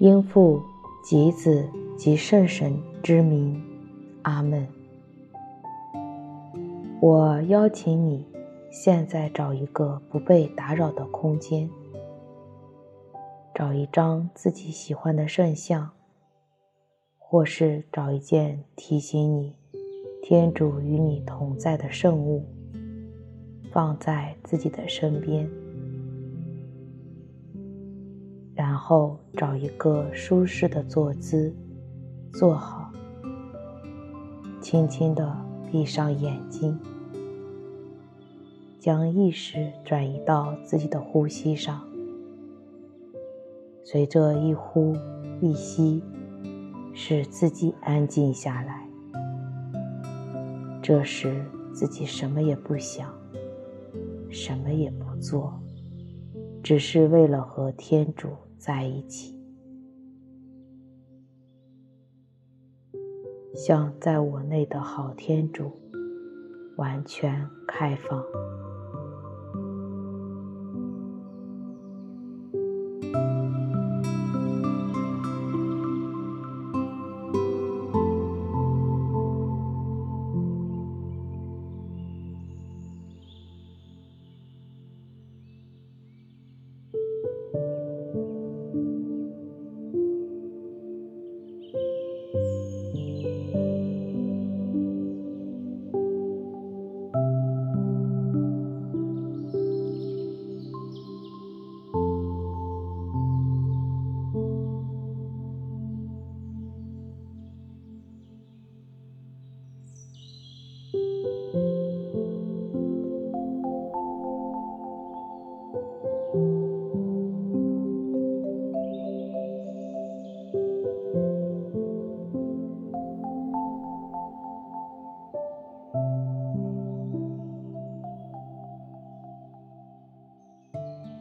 [0.00, 0.62] 应父
[1.04, 3.62] 及子及圣神之名，
[4.22, 4.66] 阿门。
[7.02, 8.26] 我邀请你，
[8.70, 11.68] 现在找一个不被打扰的空间，
[13.54, 15.90] 找一张自己喜欢的圣像，
[17.18, 19.54] 或是找一件提醒你
[20.22, 22.42] 天主与你同在的圣物，
[23.70, 25.46] 放在自己的身边。
[28.90, 31.54] 后找一个舒适的坐姿，
[32.32, 32.90] 坐好，
[34.60, 35.32] 轻轻地
[35.70, 36.76] 闭上眼睛，
[38.80, 41.80] 将意识转移到自己的呼吸上，
[43.84, 44.96] 随着一呼
[45.40, 46.02] 一吸，
[46.92, 48.84] 使自己安静下来。
[50.82, 53.08] 这时自己什么也不想，
[54.30, 55.54] 什么也不做，
[56.60, 58.30] 只是为了和天主
[58.60, 59.34] 在一起，
[63.54, 65.72] 向在我内的好天主
[66.76, 68.22] 完全开放。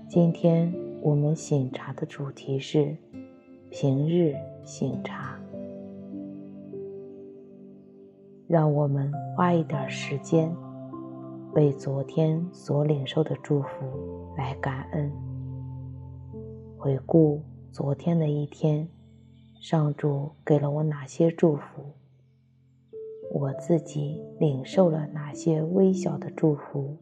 [0.09, 2.97] 今天我们醒茶的主题是
[3.69, 4.33] 平日
[4.63, 5.39] 醒茶，
[8.47, 10.51] 让我们花一点时间
[11.53, 15.11] 为昨天所领受的祝福来感恩，
[16.75, 18.89] 回顾昨天的一天，
[19.61, 21.93] 上主给了我哪些祝福，
[23.31, 26.97] 我自己领受了哪些微小的祝福。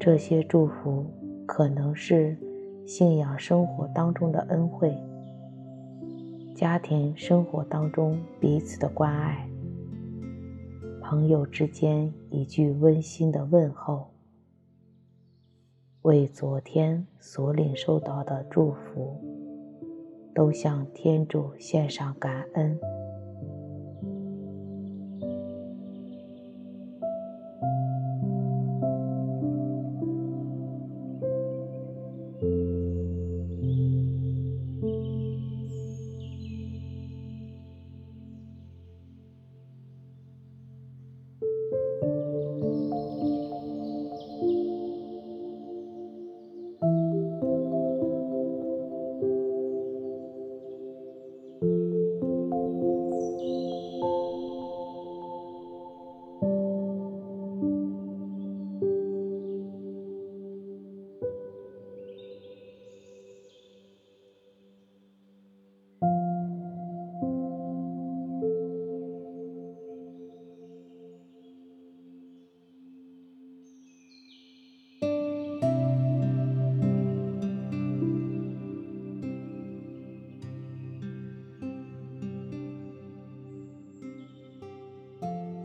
[0.00, 1.04] 这些祝福
[1.44, 2.36] 可能是
[2.86, 4.96] 信仰生活当中的恩惠，
[6.54, 9.48] 家庭生活当中彼此的关爱，
[11.02, 14.06] 朋友之间一句温馨的问候，
[16.02, 19.20] 为昨天所领受到的祝福，
[20.32, 22.78] 都向天主献上感恩。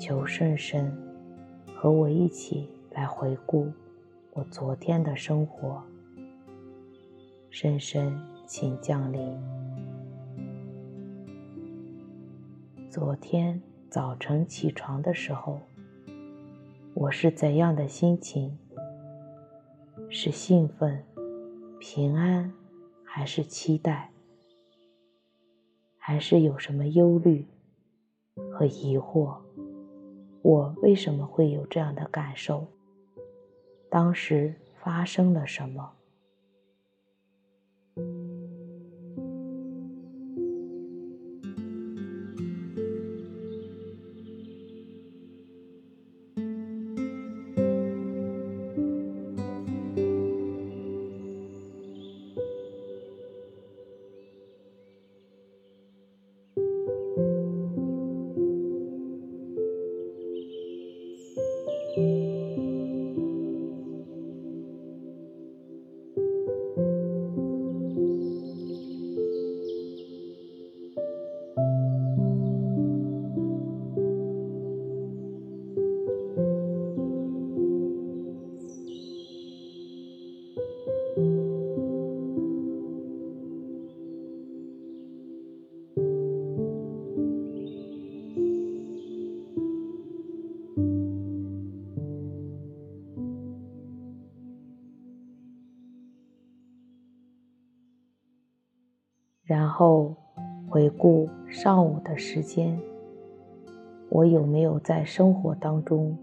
[0.05, 0.91] 求圣神
[1.73, 3.71] 和我一起来回顾
[4.33, 5.81] 我昨天的生活。
[7.49, 8.13] 圣神，
[8.45, 9.41] 请降临。
[12.89, 15.61] 昨天早晨起床的时候，
[16.93, 18.59] 我是怎样的心情？
[20.09, 21.01] 是兴奋、
[21.79, 22.51] 平安，
[23.05, 24.11] 还是期待？
[25.97, 27.47] 还是有什么忧虑
[28.51, 29.42] 和疑惑？
[30.43, 32.67] 我为什么会有这样的感受？
[33.89, 35.89] 当时发生了什么？
[99.73, 100.13] 后
[100.69, 102.79] 回顾上午的时间，
[104.09, 106.15] 我有没有在生活当中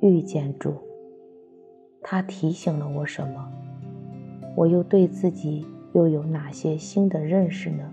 [0.00, 0.74] 遇见主？
[2.02, 3.48] 他提醒了我什么？
[4.56, 7.88] 我又对自己又有哪些新的认识呢？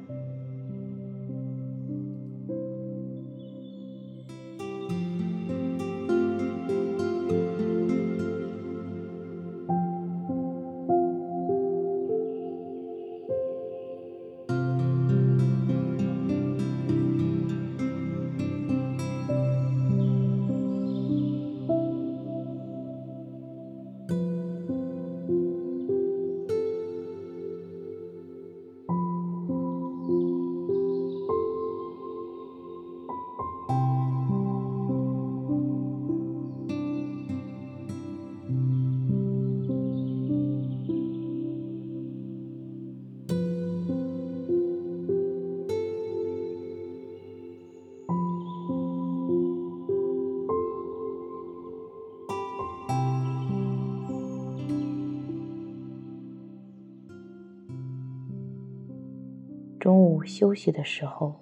[60.26, 61.36] 休息的时候，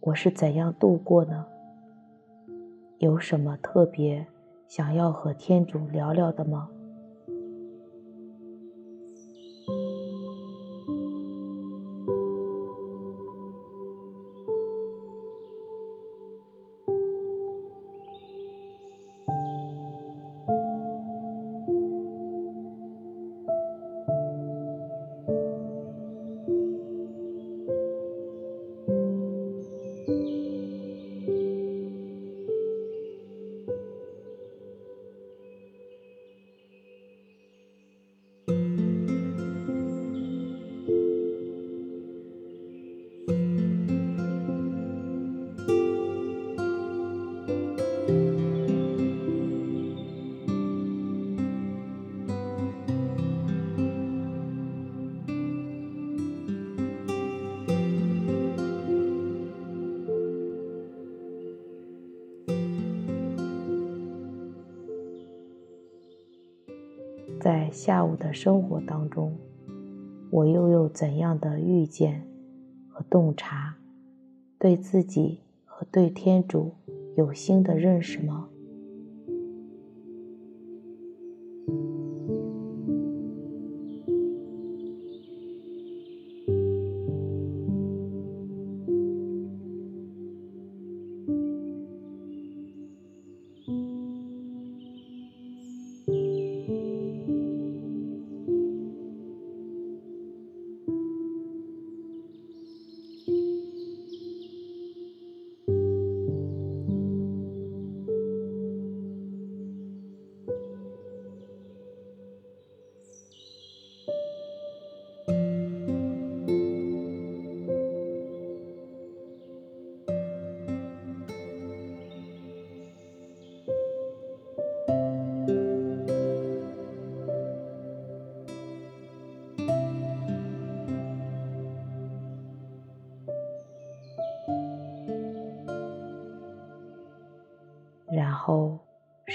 [0.00, 1.46] 我是怎样度过呢？
[2.98, 4.26] 有什么特别
[4.66, 6.68] 想要和天主聊聊的吗？
[67.74, 69.36] 下午的生活当中，
[70.30, 72.24] 我又有怎样的遇见
[72.88, 73.74] 和洞察，
[74.60, 76.72] 对自己和对天主
[77.16, 78.48] 有新的认识吗？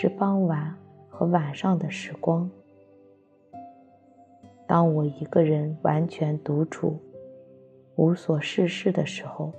[0.01, 0.73] 是傍晚
[1.09, 2.49] 和晚上的时光。
[4.65, 6.97] 当我一个人完全独处、
[7.97, 9.51] 无所事事的时候，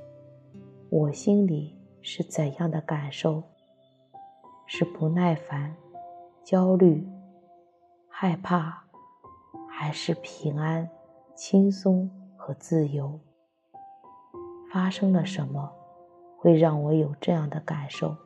[0.89, 3.43] 我心里是怎样的感受？
[4.65, 5.77] 是不耐烦、
[6.43, 7.07] 焦虑、
[8.09, 8.83] 害怕，
[9.69, 10.89] 还是平安、
[11.35, 13.21] 轻松和自由？
[14.73, 15.71] 发生了什么，
[16.39, 18.17] 会让我有这样的感受？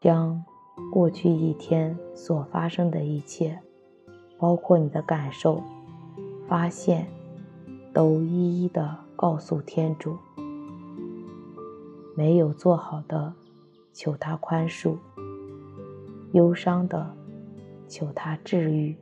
[0.00, 0.42] 将
[0.90, 3.58] 过去一天所发生的一切，
[4.38, 5.62] 包括你的感受、
[6.48, 7.06] 发现，
[7.92, 10.16] 都一一的告诉天主。
[12.16, 13.34] 没有做好的，
[13.92, 14.96] 求他宽恕；
[16.32, 17.14] 忧伤的，
[17.86, 18.96] 求他治愈；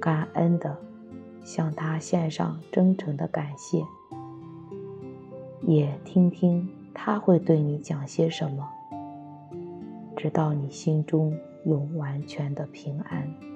[0.00, 0.78] 感恩的，
[1.42, 3.82] 向他献上真诚的感谢。
[5.62, 8.68] 也听听他会对你讲些什么，
[10.24, 13.53] 直到你心中有完全的平安。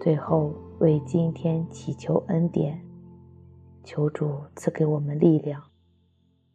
[0.00, 2.80] 最后，为今天祈求恩典，
[3.84, 5.62] 求主赐给我们力量，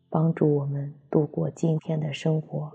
[0.09, 2.71] 帮助我们度过今天的生活，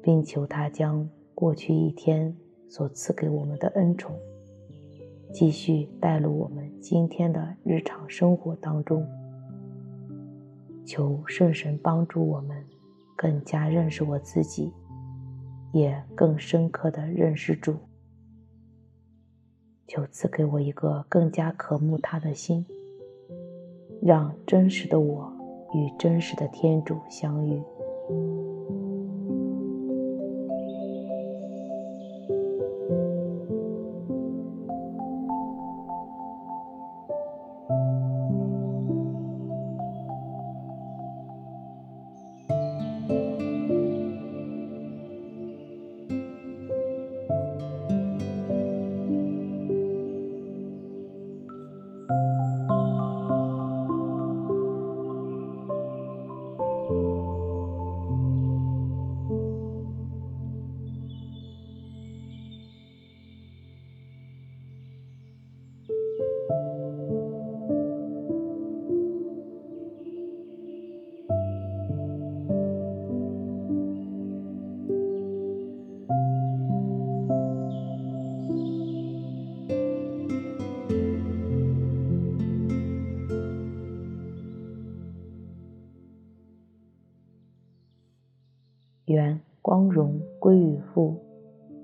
[0.00, 2.32] 并求他将过去一天
[2.68, 4.14] 所赐给我们的恩宠，
[5.32, 9.04] 继续带入我们今天的日常生活当中。
[10.86, 12.64] 求圣神帮助我们
[13.16, 14.72] 更加认识我自己，
[15.72, 17.74] 也更深刻地认识主。
[19.94, 22.64] 就赐给我一个更加渴慕他的心，
[24.00, 25.30] 让真实的我
[25.74, 27.62] 与真实的天主相遇。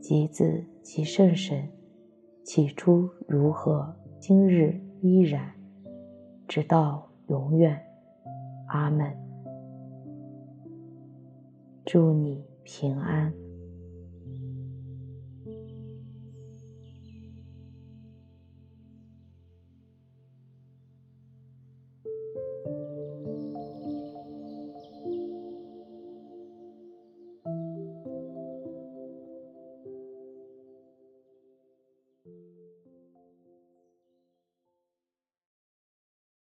[0.08, 1.68] 及子、及圣神，
[2.42, 5.52] 起初如何，今日依然，
[6.46, 7.78] 直到永远。
[8.68, 9.14] 阿门。
[11.84, 13.30] 祝你平安。